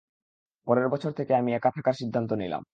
[0.67, 2.63] পরের বছর থেকে আমি একা থাকার সিদ্ধান্ত নিলাম।